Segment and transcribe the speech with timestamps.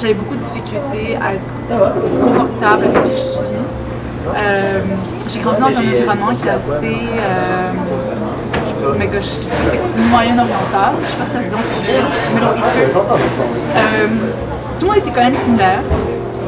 [0.00, 1.54] j'avais beaucoup de difficultés à être
[2.22, 3.40] confortable avec qui je suis.
[4.36, 4.80] Euh,
[5.28, 6.98] j'ai grandi dans un environnement qui est assez.
[7.18, 7.72] Euh,
[9.14, 9.78] je- c'est
[10.10, 12.00] moyen-oriental, je sais pas si ça se dit en français,
[12.34, 12.90] Middle Eastern.
[13.76, 14.06] Euh,
[14.78, 15.80] tout le monde était quand même similaire.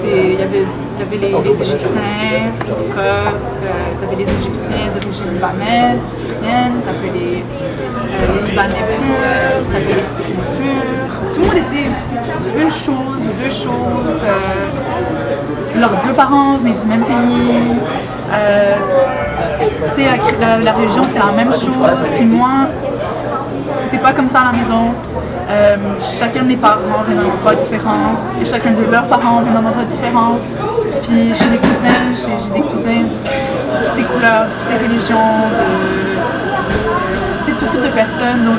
[0.04, 3.62] Il y avait, il y avait les, les Égyptiens, les Coptes,
[3.98, 9.68] tu avais les Égyptiens d'origine libanaise ou syrienne, tu avais les, euh, les Libanais purs,
[9.68, 11.32] tu avais les Syriens purs.
[11.32, 11.86] Tout le monde était
[12.60, 14.22] une chose ou deux choses.
[14.24, 17.60] euh, leurs deux parents venaient du même pays.
[18.32, 18.76] Euh,
[19.88, 20.06] tu sais,
[20.62, 22.12] la, religion, c'est la même chose.
[22.16, 22.66] Puis moi,
[23.82, 24.92] c'était pas comme ça à la maison.
[25.50, 28.14] Euh, chacun de mes parents vient d'un endroit différent.
[28.40, 30.38] Et chacun de leurs parents vient d'un endroit différent.
[31.02, 34.88] Puis chez les cousins, j'ai j'ai des cousins de toutes les couleurs, de toutes les
[34.88, 35.36] religions,
[37.46, 38.44] de tout type de personnes.
[38.44, 38.58] Donc,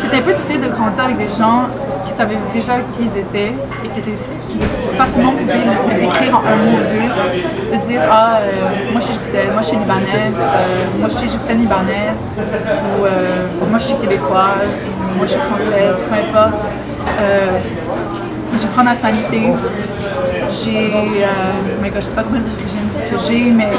[0.00, 1.66] c'était un peu difficile de grandir avec des gens
[2.04, 3.52] qui savaient déjà qui ils étaient
[3.84, 4.18] et qui, étaient,
[4.96, 7.76] facilement pouvaient le, décrire en un mot ou deux.
[7.76, 11.14] De dire, ah, euh, moi je suis égyptienne, moi je suis libanaise, euh, moi je
[11.14, 16.38] suis égyptienne libanaise, ou euh, moi je suis québécoise, ou moi je suis française, peu
[16.38, 16.68] importe.
[18.60, 19.50] J'ai trois nationalités.
[20.52, 20.92] J'ai,
[21.24, 21.28] euh,
[21.80, 23.70] mais je sais pas combien d'origines que j'ai, mais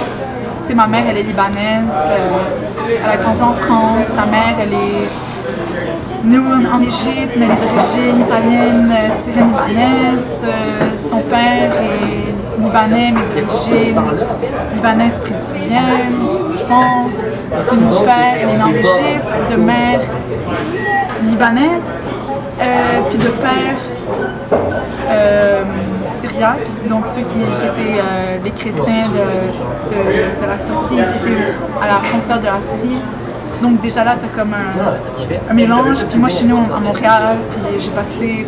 [0.65, 1.83] c'est ma mère, elle est libanaise.
[1.93, 4.05] euh, elle a grandi en France.
[4.15, 5.07] Sa mère, elle est
[6.23, 10.43] née en Égypte, mais elle est d'origine italienne, euh, syrienne libanaise.
[10.43, 14.01] Euh, son père est libanais, mais d'origine
[14.73, 16.19] libanaise brésilienne,
[16.57, 17.67] je pense.
[17.67, 20.01] Puis mon père, il est né en Égypte, de mère
[21.23, 22.07] libanaise,
[23.09, 23.77] puis de père
[26.03, 31.87] euh, syriaque, donc ceux qui, étaient euh, les chrétiens de, la Turquie, qui étaient à
[31.87, 33.01] la frontière de la Syrie.
[33.61, 36.05] Donc déjà là, tu as comme un, mélange.
[36.09, 38.45] Puis moi, je suis née à Montréal, puis j'ai passé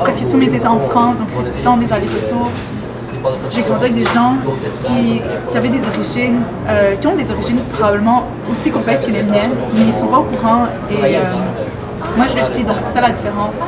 [0.00, 2.50] presque tous mes états en France, donc c'est tout le temps des allers-retours.
[3.50, 4.34] J'ai grandi avec des gens
[4.84, 5.20] qui,
[5.50, 9.52] qui avaient des origines, euh, qui ont des origines probablement aussi complexes que les miennes,
[9.74, 10.66] mais ils sont pas au courant.
[10.90, 11.20] Et euh,
[12.16, 13.60] moi, je le suis, donc c'est ça la différence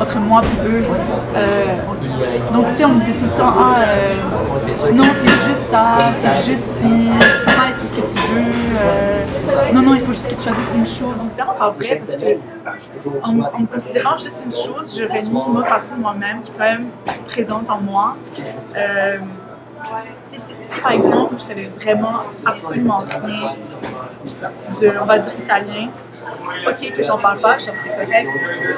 [0.00, 0.84] entre moi et eux.
[1.36, 1.76] Euh,
[2.52, 5.98] donc, tu sais, on me disait tout le temps, ah, euh, non, t'es juste ça,
[6.12, 8.50] c'est juste ci, tu peux pas être tout ce que tu veux.
[8.80, 11.14] euh, non, non, il faut juste que tu choisisses une chose.
[11.20, 12.38] C'est vraiment pas vrai parce que
[13.22, 16.54] en, en considérant juste une chose, je renie une autre partie de moi-même qui est
[16.58, 16.86] quand même
[17.26, 18.14] présente en moi.
[18.76, 19.18] Euh,
[20.28, 23.52] si, par exemple, je savais vraiment absolument rien
[24.80, 25.88] de, on va dire, italien,
[26.68, 28.28] ok que j'en parle pas, c'est correct,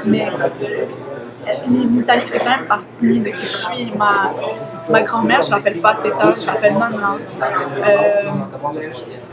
[0.07, 3.93] mais euh, l'Italie fait quand même partie de qui je suis.
[3.97, 4.23] Ma,
[4.91, 7.17] ma grand-mère, je l'appelle pas Teta, je l'appelle Nana.
[7.87, 8.31] Euh,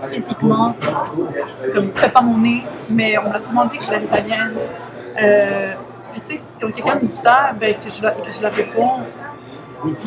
[0.09, 0.75] physiquement,
[1.73, 4.53] comme peut-être pas mon nez, mais on m'a souvent dit que je l'air italienne.
[5.21, 5.73] Euh,
[6.11, 8.49] puis tu sais, quand quelqu'un me dit ça, ben, que, je, la- que je la
[8.49, 8.99] réponds,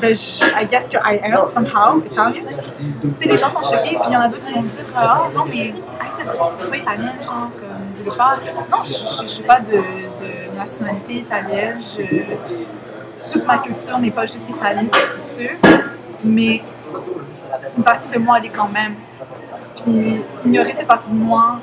[0.00, 2.44] ben, je, I guess que I am somehow Italian.
[3.02, 4.68] Tu sais, les gens sont choqués, puis il y en a d'autres qui vont me
[4.68, 5.74] dire Ah non, mais hey,
[6.16, 8.34] c'est c'est pas italien, genre, comme, dis-le pas.
[8.70, 9.80] Non, je je- je suis pas de,
[10.56, 11.78] nationalité italienne.
[11.78, 15.50] Je- toute ma culture n'est pas juste italienne, c'est sûr,
[16.24, 16.62] mais
[17.76, 18.94] une partie de moi, elle est quand même.
[19.76, 21.58] Puis ignorer cette partie de moi,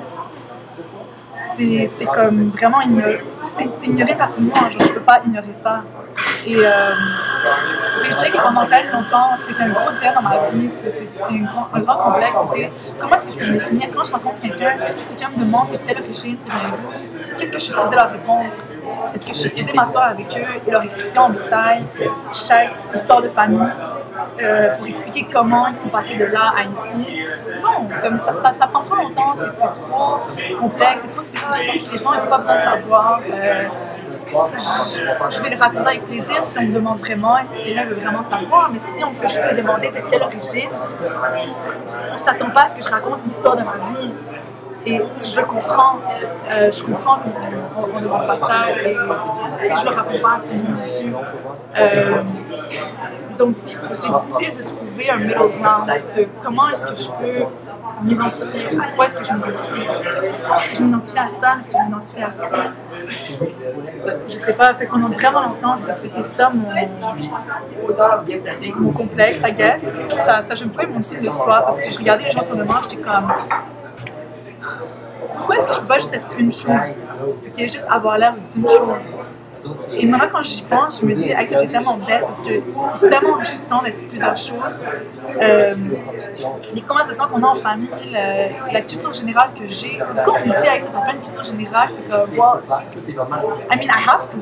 [1.56, 5.54] c'est comme vraiment ignorer, c'est ignorer une partie de moi, genre, je peux pas ignorer
[5.54, 5.82] ça.
[6.46, 6.92] Et euh,
[8.04, 11.40] je dirais que pendant très longtemps, c'était un gros dilemme dans ma vie, c'était
[11.72, 12.68] un grand complexe, c'était
[12.98, 14.74] comment est-ce que je peux me définir quand je rencontre quelqu'un,
[15.08, 16.70] quelqu'un me demande de quelle origine tu viens
[17.36, 18.46] qu'est-ce que je suis supposée leur répondre?
[19.14, 21.84] Est-ce que je suis supposée m'asseoir avec eux et leur expliquer en détail
[22.32, 23.72] chaque histoire de famille
[24.42, 27.22] euh, pour expliquer comment ils sont passés de là à ici?
[27.62, 30.20] Non, comme ça, ça, prend trop longtemps, c'est trop
[30.58, 33.20] complexe, c'est trop spécifique, les gens n'ont pas besoin de savoir.
[33.32, 33.68] euh,
[35.30, 37.94] je, vais les raconter avec plaisir si on me demande vraiment et si quelqu'un veut
[37.94, 40.70] vraiment savoir, mais si on me fait juste me demander de quelle origine,
[42.10, 44.12] on ne s'attend pas à ce que je raconte l'histoire de ma vie.
[44.86, 45.98] Et je le comprends,
[46.50, 48.96] euh, je comprends qu'on ne demande pas ça et
[49.60, 51.24] si je le raconte pas à tout le monde.
[51.76, 52.22] Euh,
[53.38, 57.44] donc c'était difficile de trouver un middle ground de comment est-ce que je peux
[58.02, 59.80] m'identifier, à quoi est-ce que je m'identifie.
[59.80, 62.46] Est-ce que je m'identifie à ça, est-ce que je m'identifie à ça
[64.28, 66.68] je sais pas, fait pendant vraiment longtemps, c'était ça mon,
[68.78, 69.82] mon complexe, I guess.
[70.24, 72.40] Ça, ça jouait beaucoup avec mon style de soi parce que je regardais les gens
[72.40, 73.32] autour de moi, j'étais comme.
[75.34, 77.08] Pourquoi est-ce que je peux pas juste être une chose?
[77.46, 79.16] Ok, juste avoir l'air d'une chose.
[79.94, 82.50] Et maintenant, quand j'y pense, je me dis, hey, c'était tellement bête parce que
[83.00, 84.84] c'est tellement enrichissant d'être plusieurs choses.
[85.40, 85.74] Euh,
[86.74, 89.98] les conversations qu'on a en famille, le- la culture générale que j'ai.
[90.24, 92.58] Quand on me dit, ça t'as pas une culture générale, c'est comme, wow,
[93.72, 94.38] I mean, I have to.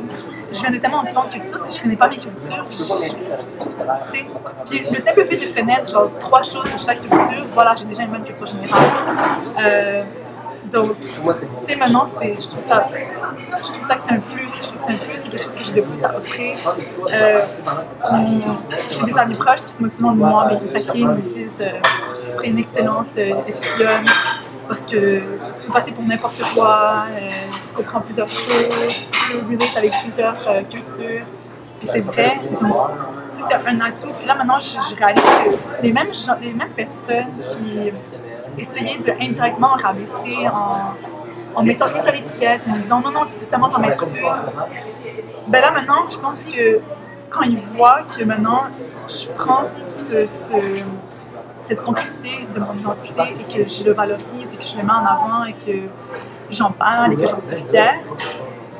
[0.52, 3.14] Je viens de tellement différentes cultures, si je connais pas mes cultures, je-
[4.68, 8.02] puis le simple fait de connaître genre trois choses sur chaque culture, voilà, j'ai déjà
[8.02, 8.82] une bonne culture générale.
[9.64, 10.02] Euh,
[10.72, 12.86] donc, tu sais, maintenant, je trouve ça,
[13.36, 15.44] je trouve ça que c'est un plus, je trouve que c'est un plus, c'est quelque
[15.44, 16.56] chose que j'ai de plus à offrir.
[17.12, 17.38] Euh,
[18.90, 21.06] j'ai des amis proches qui se moquent souvent de moi, mais ils me taquinent, ils
[21.06, 21.78] me disent euh,
[22.22, 24.06] tu ferais une excellente euh, espionne
[24.68, 25.18] parce que
[25.56, 27.06] tu peux passer pour n'importe quoi,
[27.66, 28.48] tu comprends plusieurs choses,
[29.10, 31.26] tu peux relate avec plusieurs euh, cultures.
[31.78, 32.76] Puis c'est vrai, donc
[33.28, 37.90] c'est un atout, là maintenant je, je réalise que les mêmes, les mêmes personnes qui
[38.58, 43.26] essayaient de indirectement me rabaisser en, en mettant une seule étiquette, en disant non, non,
[43.26, 44.12] tu peux seulement t'en mettre une.
[45.48, 46.80] Ben là maintenant, je pense que
[47.30, 48.64] quand ils voient que maintenant
[49.08, 50.82] je prends ce- ce-
[51.62, 54.92] cette complexité de mon identité et que je le valorise et que je le mets
[54.92, 55.88] en avant et que
[56.50, 57.94] j'en parle et que j'en suis fière,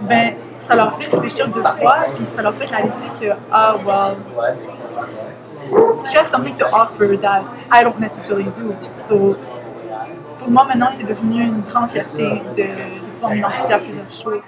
[0.03, 4.17] ben ça leur fait réfléchir deux fois puis ça leur fait réaliser que ah well
[6.05, 8.75] she has something to offer that I don't necessarily do.
[8.91, 9.37] So
[10.43, 14.41] pour moi maintenant c'est devenu une grande fierté de, pouvoir m'identifier à plusieurs choses.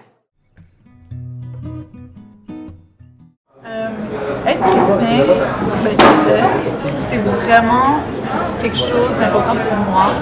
[3.67, 3.89] Euh,
[4.47, 5.25] être chrétien,
[5.83, 5.97] ben,
[7.09, 8.01] c'est vraiment
[8.61, 10.13] quelque chose d'important pour moi,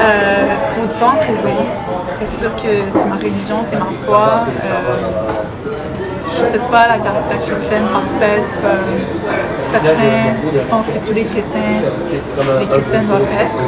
[0.00, 1.66] euh, pour différentes raisons.
[2.16, 4.44] C'est sûr que c'est ma religion, c'est ma foi.
[4.64, 5.39] Euh,
[6.30, 8.94] je suis peut-être pas la, la chrétienne parfaite comme
[9.72, 10.34] certains
[10.70, 11.80] pensent que tous les chrétiens,
[12.60, 13.62] les chrétiennes doivent être.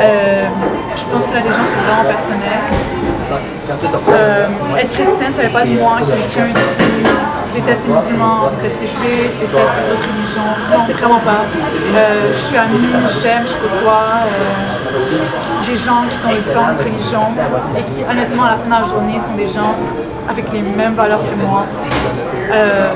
[0.00, 0.46] Euh,
[0.96, 2.60] je pense que la religion c'est vraiment personnel.
[4.10, 4.46] Euh,
[4.78, 7.03] être chrétienne, ça ne veut pas de moi quelqu'un qui
[7.54, 10.50] déteste les musulmans, déteste les juifs, déteste les autres religions.
[10.70, 11.40] Non, vraiment pas.
[11.42, 12.88] Euh, je suis amie,
[13.22, 17.28] j'aime, je côtoie euh, des gens qui sont de différentes religions
[17.78, 19.74] et qui, honnêtement, à la fin de la journée, sont des gens
[20.28, 21.64] avec les mêmes valeurs que moi.
[22.52, 22.92] Euh,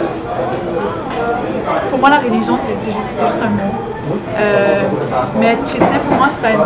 [1.90, 3.74] pour moi, la religion, c'est juste, un mot.
[5.38, 6.56] Mais être chrétien, pour moi, c'est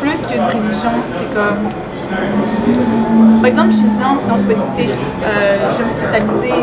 [0.00, 1.68] plus qu'une religion, c'est comme.
[3.40, 4.94] Par exemple, je suis étudiante en sciences politiques.
[5.24, 6.54] Euh, je vais me spécialiser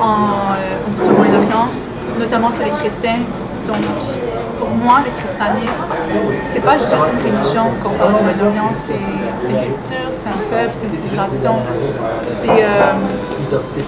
[0.00, 1.68] en, euh, au Moyen-Orient,
[2.18, 3.20] notamment sur les chrétiens.
[3.66, 3.84] Donc,
[4.58, 5.84] pour moi, le christianisme,
[6.52, 10.40] c'est pas juste une religion quand on parle du Moyen-Orient, c'est une culture, c'est un
[10.50, 11.56] peuple, c'est une civilisation.
[12.42, 12.92] C'est euh,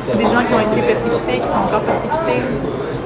[0.03, 2.43] c'est des gens qui ont été persécutés, qui sont encore persécutés.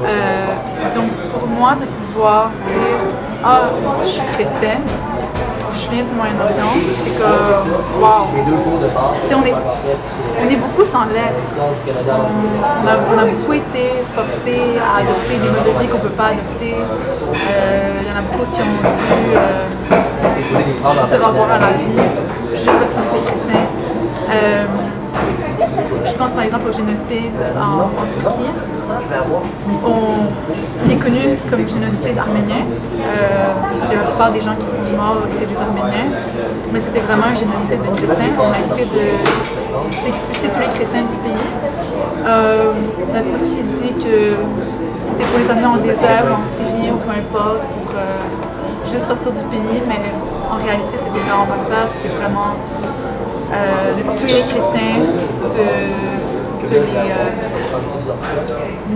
[0.06, 0.54] Euh,
[0.94, 2.98] donc pour moi, de pouvoir dire
[3.44, 3.70] Ah,
[4.02, 4.82] je suis chrétienne,
[5.84, 7.14] je viens du Moyen-Orient, c'est
[8.00, 8.26] Waouh!
[9.20, 9.54] Tu sais, on est,
[10.42, 11.54] on est beaucoup sans l'être.
[11.56, 16.02] On a, on a beaucoup été forcés à adopter des modes de vie qu'on ne
[16.02, 16.74] peut pas adopter.
[16.74, 18.70] Euh, Il y en a beaucoup qui ont dû
[19.36, 19.66] euh,
[21.08, 21.96] dire revoir à la vie
[22.54, 23.66] juste parce qu'ils étaient chrétiens.
[24.30, 24.64] Euh,
[26.14, 28.50] je pense par exemple au génocide en, en Turquie.
[29.84, 30.30] On,
[30.84, 34.84] il est connu comme génocide arménien, euh, parce que la plupart des gens qui sont
[34.96, 36.10] morts étaient des Arméniens.
[36.72, 38.30] Mais c'était vraiment un génocide de chrétiens.
[38.38, 39.18] On a essayé de-
[40.04, 41.48] d'expulser tous les chrétiens du pays.
[42.26, 42.70] Euh,
[43.12, 44.16] la Turquie dit que
[45.00, 49.06] c'était pour les amener en désert ou en Syrie ou peu importe, pour euh, juste
[49.08, 50.00] sortir du pays, mais
[50.52, 52.54] en réalité c'était vraiment pas ça, c'était vraiment
[53.52, 55.00] euh, de tuer les chrétiens,
[55.44, 55.66] de,
[56.68, 57.30] de les euh,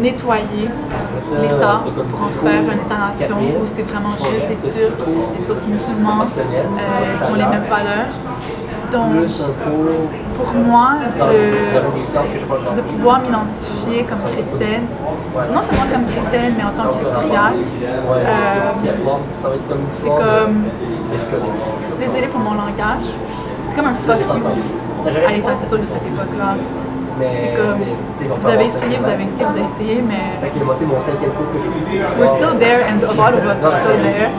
[0.01, 0.69] nettoyer
[1.43, 5.05] l'État pour en faire un État-nation où c'est vraiment juste des Turcs,
[5.37, 8.13] des Turcs musulmans euh, qui ont les mêmes valeurs.
[8.91, 9.29] Donc,
[10.35, 14.87] pour moi, de, de pouvoir m'identifier comme chrétienne,
[15.53, 16.95] non seulement comme chrétienne, mais en tant euh,
[19.91, 20.65] c'est comme.
[22.01, 23.09] Désolée pour mon langage,
[23.69, 24.43] c'est comme un fuck you
[25.07, 26.55] à l'état de cette époque-là.
[27.33, 27.81] C'est comme.
[28.41, 30.39] Vous avez essayé, vous avez essayé, vous avez essayé, mais.
[32.19, 34.31] We're still there and a lot of us are still there.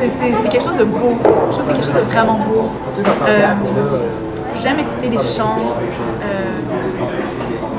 [0.00, 1.12] Puis, c'est- quelque chose de beau.
[1.50, 2.70] Je trouve que c'est quelque chose de vraiment beau.
[3.28, 3.46] Euh,
[4.62, 5.56] J'aime écouter les chants,
[6.22, 6.26] euh,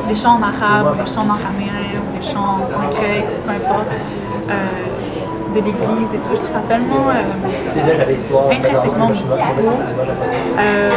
[0.07, 3.47] les chants en arabe, ou les chants en araméen, ou les chants en grec, ou
[3.47, 3.91] peu importe,
[4.49, 4.53] euh,
[5.53, 6.29] de l'église et tout.
[6.33, 9.13] Je trouve ça tellement euh, intrinsèquement beau.
[10.59, 10.89] Euh,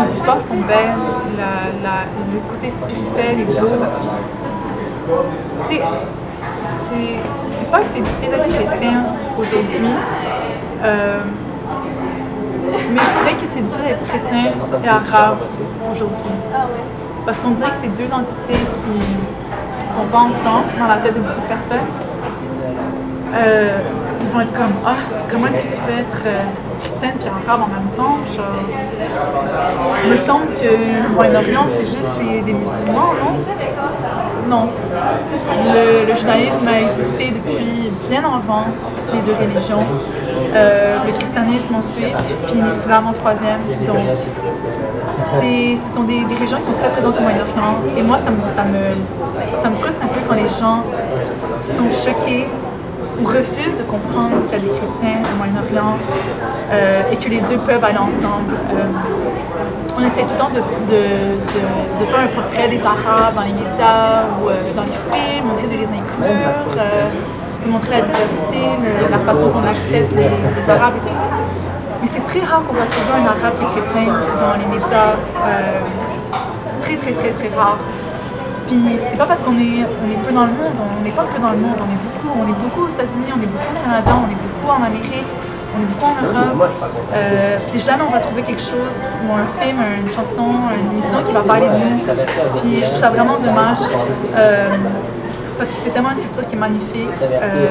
[0.00, 0.96] les histoires sont belles,
[1.36, 3.68] la- la- le côté spirituel est beau.
[5.68, 5.82] Tu sais,
[7.46, 9.04] c'est pas que c'est difficile d'être chrétien
[9.38, 9.92] aujourd'hui,
[10.84, 11.20] euh,
[12.92, 14.52] mais je dirais que c'est difficile d'être chrétien
[14.84, 15.38] et arabe
[15.90, 16.34] aujourd'hui.
[17.26, 18.98] Parce qu'on dirait que c'est deux entités qui
[19.96, 21.86] vont pas ensemble dans la tête de beaucoup de personnes.
[23.34, 23.78] Euh,
[24.20, 24.96] ils vont être comme Ah,
[25.30, 26.42] comment est-ce que tu peux être euh,
[26.82, 28.44] chrétienne puis arabe en même temps Genre,
[30.04, 34.56] Il me semble que le Moyen-Orient, c'est juste des, musulmans, non?
[34.56, 34.70] Non.
[35.74, 38.66] Le, le judaïsme a existé depuis bien avant
[39.12, 39.84] les deux religions.
[40.54, 42.16] Euh, le christianisme ensuite,
[42.46, 43.60] puis l'islam en troisième.
[43.86, 43.98] Donc,
[45.40, 47.76] ce sont des, des régions qui sont très présentes au Moyen-Orient.
[47.96, 50.82] Et moi, ça me, ça, me, ça me frustre un peu quand les gens
[51.62, 52.46] sont choqués
[53.20, 55.96] ou refusent de comprendre qu'il y a des chrétiens au Moyen-Orient
[56.70, 58.54] euh, et que les deux peuvent aller ensemble.
[58.54, 58.86] Euh,
[59.96, 64.48] on essaie tout le temps de, faire un portrait des Arabes dans les médias ou
[64.48, 66.54] euh, dans les films, on essaie de les inclure,
[67.64, 68.62] de montrer la diversité,
[69.10, 71.16] la façon qu'on accepte les, Arabes et tout.
[72.00, 75.18] Mais c'est très rare qu'on va trouver un Arabe qui est chrétien dans les médias.
[76.80, 77.78] très, très, très, très rare.
[78.68, 81.24] Puis c'est pas parce qu'on est, on est peu dans le monde, on n'est pas
[81.24, 83.72] peu dans le monde, on est beaucoup, on est beaucoup aux États-Unis, on est beaucoup
[83.74, 85.30] au Canada, on est beaucoup en Amérique,
[85.74, 86.70] on est beaucoup en Europe.
[87.14, 90.44] Euh, puis jamais on va trouver quelque chose, ou un film, une chanson,
[90.78, 91.98] une émission qui va parler de nous.
[92.60, 93.78] Puis je trouve ça vraiment dommage.
[94.36, 94.68] euh,
[95.56, 97.66] parce que c'est tellement une culture qui est magnifique, euh,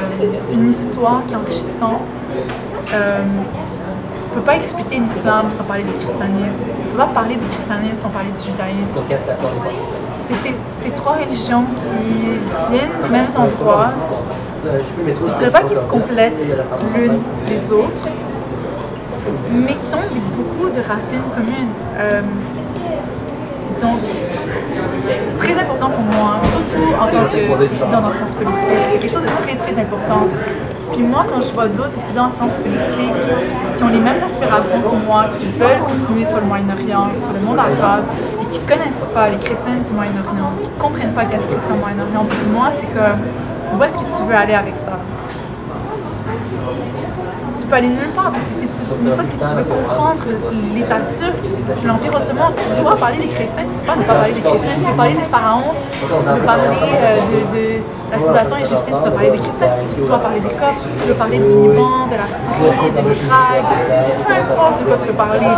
[0.51, 2.09] une histoire qui est enrichissante.
[4.38, 6.63] On ne peut pas expliquer l'islam sans parler du christianisme.
[6.70, 9.00] On ne peut pas parler du christianisme sans parler du judaïsme.
[10.27, 10.53] C'est
[10.84, 12.38] ces, trois religions qui
[12.72, 13.88] viennent du même endroit.
[14.63, 14.70] Je
[15.34, 16.38] ne dirais pas qu'ils se complètent
[16.96, 18.03] l'une les autres,
[19.53, 21.74] mais qui ont des- beaucoup de racines communes.
[21.98, 22.22] Euh,
[23.82, 24.00] donc,
[25.39, 28.70] très important pour moi, surtout en tant qu'étudiant en sciences politiques.
[28.91, 30.27] C'est quelque chose de très, très important.
[30.94, 33.22] Puis moi, quand je vois d'autres étudiants en sciences politiques
[33.75, 37.39] qui ont les mêmes aspirations que moi, qui veulent continuer sur le Moyen-Orient, sur le
[37.39, 38.03] monde arabe,
[38.41, 41.53] et qui connaissent pas les chrétiens du Moyen-Orient, qui comprennent pas qu'il y a des
[41.53, 43.22] chrétiens au Moyen-Orient, pour moi, c'est comme,
[43.77, 44.98] où est-ce que tu veux aller avec ça?
[47.59, 50.24] Tu peux aller nulle part parce que si tu, ne serait-ce que tu veux comprendre
[50.74, 51.36] l'État turc,
[51.86, 54.41] l'Empire ottoman, tu dois parler des chrétiens, tu ne peux pas ne pas parler des
[54.41, 57.17] chrétiens, tu veux parler des pharaons, tu veux parler euh,
[57.53, 57.81] de,
[58.12, 61.13] la civilisation égyptienne, tu dois parler des chrétiens, tu dois parler des Coptes, tu veux
[61.13, 63.65] parler du Liban, de la Syrie, de l'Irak,
[64.25, 65.51] peu importe de quoi tu veux parler,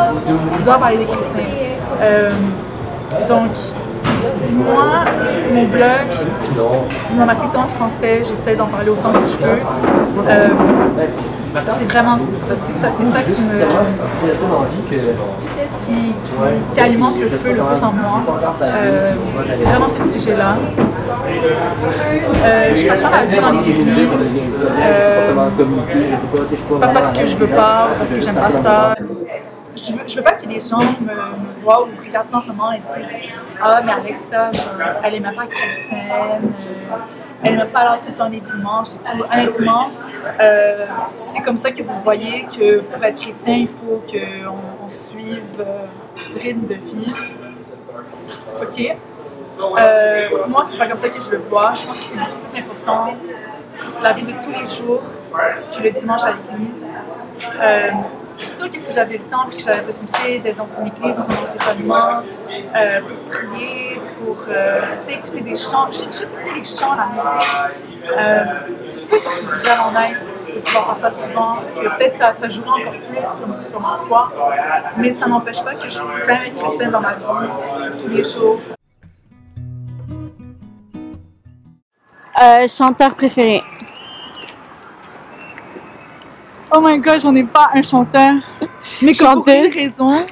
[0.56, 1.70] tu dois parler des chrétiens.
[2.02, 2.32] Euh,
[3.28, 3.50] donc,
[4.52, 5.06] moi,
[5.54, 6.08] mon blog,
[7.42, 9.60] section en français, j'essaie d'en parler autant que je peux.
[10.28, 10.48] Euh,
[11.78, 13.60] c'est vraiment ça, c'est ça, qui me
[16.74, 18.22] qui, alimente le feu le plus en moi.
[18.62, 19.14] Euh,
[19.50, 20.58] c'est vraiment ce sujet-là.
[22.46, 24.08] Euh, je passe pas ma vie dans les églises.
[24.80, 25.34] Euh,
[26.80, 28.96] pas parce que je veux pas parce que j'aime pas ça.
[29.76, 32.72] Je veux, veux pas que les gens me, voient ou me regardent en ce moment
[32.72, 33.16] et disent
[33.62, 34.74] Ah, mais Alexa, genre,
[35.04, 36.54] elle est même pas chrétienne,
[36.92, 36.96] euh,
[37.42, 39.24] elle n'aime pas là tout le temps les dimanches et tout.
[39.32, 39.90] Honnêtement,
[40.40, 40.86] euh,
[41.16, 45.44] c'est comme ça que vous voyez que pour être chrétien, il faut qu'on on suive
[45.60, 45.86] euh,
[46.42, 47.14] rythme de vie.
[48.62, 48.98] Ok?
[49.62, 51.72] Euh, moi, c'est pas comme ça que je le vois.
[51.76, 53.14] Je pense que c'est beaucoup plus important
[54.04, 55.02] la vie de tous les jours
[55.74, 56.88] que le dimanche à l'église.
[58.40, 60.88] C'est sûr que si j'avais le temps et que j'avais la possibilité d'être dans une
[60.88, 62.24] église, dans un environnement,
[62.76, 67.50] euh, pour prier, pour euh, écouter des chants, ju- juste écouter les chants, la musique,
[68.18, 68.46] euh,
[68.88, 72.76] c'est sûr que serait vraiment nice de pouvoir faire ça souvent, peut-être ça, ça jouera
[72.76, 74.32] encore plus sur, sur ma foi,
[74.98, 78.24] mais ça n'empêche pas que je peux quand même chrétienne dans ma vie tous les
[78.24, 78.60] jours.
[82.42, 83.62] Euh, chanteur préféré.
[86.72, 88.36] Oh my god, j'en ai pas un chanteur.
[89.02, 90.24] Mais comme pour une raison,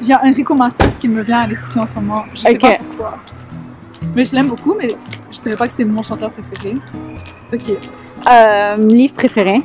[0.00, 2.24] il y a Enrico Macias qui me vient à l'esprit en ce moment.
[2.34, 3.18] Je sais pas pourquoi.
[4.14, 4.96] Mais je l'aime beaucoup, mais
[5.30, 6.76] je dirais pas que c'est mon chanteur préféré.
[7.52, 7.76] Ok.
[8.30, 9.62] Euh, livre préféré.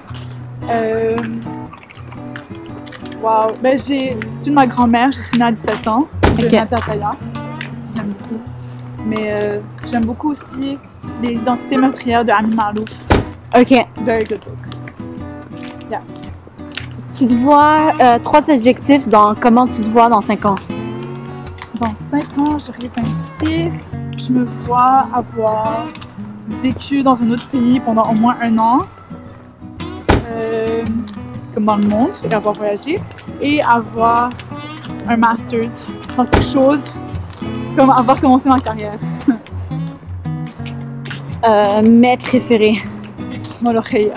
[0.69, 1.17] Euh...
[3.21, 3.53] Wow.
[3.61, 4.17] Ben, j'ai...
[4.37, 6.07] C'est de ma grand-mère, je suis née à 17 ans.
[6.37, 6.51] De Ok.
[6.51, 7.11] Nadia Ataya.
[7.85, 8.41] Je l'aime beaucoup.
[9.05, 9.59] Mais euh,
[9.89, 10.77] j'aime beaucoup aussi
[11.23, 12.91] Les identités meurtrières de Ami Malouf.
[13.55, 13.73] Ok.
[14.05, 14.79] Very good book.
[17.19, 20.55] Tu te vois euh, trois adjectifs dans comment tu te vois dans 5 ans.
[21.77, 22.89] Dans 5 ans, j'aurai
[23.41, 23.97] 26.
[24.17, 25.83] Je me vois avoir
[26.63, 28.79] vécu dans un autre pays pendant au moins un an,
[30.29, 30.85] euh,
[31.53, 33.01] comme dans le monde, et avoir voyagé,
[33.41, 34.29] et avoir
[35.05, 35.83] un master's
[36.15, 36.89] dans quelque chose,
[37.75, 38.97] comme avoir commencé ma carrière.
[41.41, 42.83] Euh, mes préférés.
[43.61, 44.11] Dans l'oreille.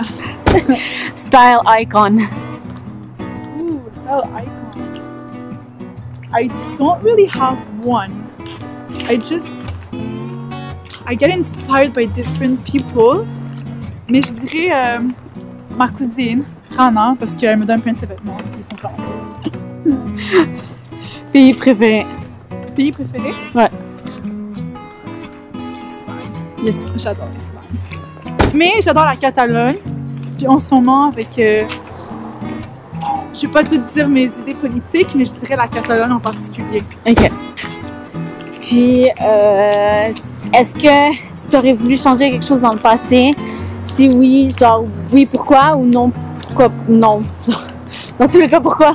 [1.14, 2.18] Style icon.
[4.12, 5.48] Style icon.
[6.34, 8.12] I don't really have one.
[9.08, 9.54] I just
[11.06, 13.26] I get inspired by different people.
[14.08, 15.00] Mais je dirais euh,
[15.78, 16.44] ma cousine,
[16.76, 18.36] Rana, parce qu'elle me donne plein de ses vêtements.
[18.58, 18.90] Ils sont pleins.
[21.32, 22.06] Pays préféré.
[22.76, 23.32] Pays préféré?
[23.54, 23.70] Ouais.
[25.86, 26.16] Espagne.
[26.62, 26.84] Yes.
[26.96, 27.62] J'adore l'Espagne.
[28.52, 29.76] Mais j'adore la Catalogne.
[30.36, 31.38] Puis en ce moment, avec.
[31.38, 31.64] euh,
[33.34, 36.82] je vais pas tout dire mes idées politiques, mais je dirais la Catalogne en particulier.
[37.08, 37.30] Ok.
[38.60, 40.12] Puis, euh,
[40.52, 41.14] est-ce que
[41.50, 43.32] tu aurais voulu changer quelque chose dans le passé?
[43.84, 45.76] Si oui, genre oui, pourquoi?
[45.76, 46.10] Ou non,
[46.46, 46.68] pourquoi?
[46.88, 47.22] Non.
[48.18, 48.92] Dans tous les cas, pourquoi?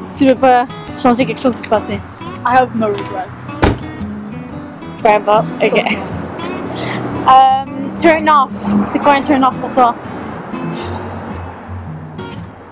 [0.00, 0.66] Si tu veux pas
[0.96, 1.94] changer quelque chose du passé.
[2.44, 3.56] I have no regrets.
[5.02, 5.46] Peu importe.
[5.62, 5.82] Ok.
[7.28, 7.64] Euh,
[8.00, 8.50] turn off.
[8.84, 9.94] C'est quoi un turn off pour toi?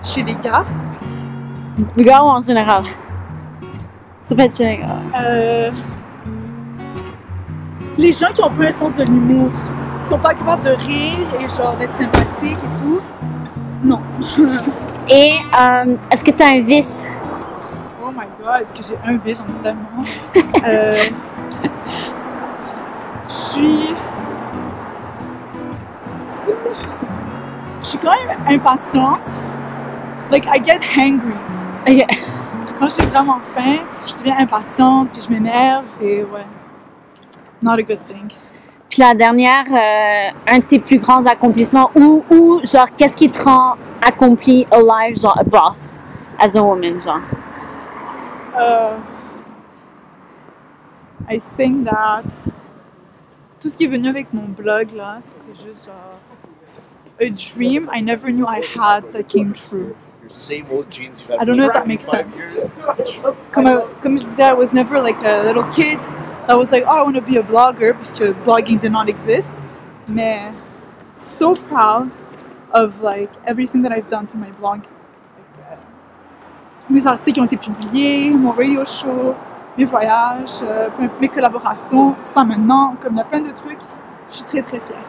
[0.03, 0.63] Chez les gars,
[1.77, 2.83] Ou en général?
[4.21, 4.97] Ça peut être général.
[5.19, 5.69] euh,
[7.97, 9.51] les gens qui ont pas un sens de l'humour,
[9.99, 12.99] qui sont pas capables de rire et genre d'être sympathiques et tout,
[13.83, 13.99] non.
[15.07, 17.05] Et euh, est-ce que tu as un vice?
[18.03, 19.35] Oh my god, est-ce que j'ai un V?
[19.35, 20.03] J'en ai tellement.
[20.67, 20.95] Euh,
[23.27, 23.89] Je suis.
[27.81, 29.29] Je suis quand même impatiente.
[30.31, 31.35] Like, I get hangry.
[31.85, 36.45] Quand j'ai vraiment faim, je deviens impatiente, puis je m'énerve, et ouais.
[37.61, 38.31] Not a good thing.
[38.89, 43.29] Puis la dernière, euh, un de tes plus grands accomplissements ou, ou genre, qu'est-ce qui
[43.29, 45.99] te rend accompli alive, genre, a boss,
[46.39, 47.21] as a woman, genre?
[48.59, 48.97] Euh,
[51.29, 52.23] I think that
[53.59, 56.19] tout ce qui est venu avec mon blog là, c'était juste genre
[57.19, 59.95] a dream I never knew I had that came true.
[60.25, 62.35] Your same old jeans you've had I don't know if that makes sense.
[62.35, 62.71] years.
[63.51, 65.99] Comme, comme je disais, I was never like a little kid
[66.47, 69.07] that was like, oh, I want to be a blogger parce que blogging did not
[69.07, 69.47] exist.
[70.09, 70.51] Mais
[71.17, 72.09] so proud
[72.73, 74.79] of like everything that I've done for my blog.
[74.79, 75.79] Like,
[76.89, 79.35] mes articles ont été publiés, mon radio show,
[79.77, 80.89] mes voyages, euh,
[81.21, 83.77] mes collaborations, ça maintenant, comme il y a plein de trucs.
[84.31, 85.03] Je suis très très fière.